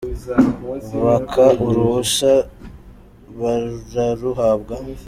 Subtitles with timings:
[1.05, 2.31] Baka uruhusa
[3.39, 4.75] bararuhabwa